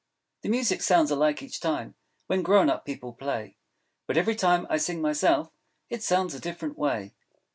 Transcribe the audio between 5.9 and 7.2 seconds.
It sounds a different way.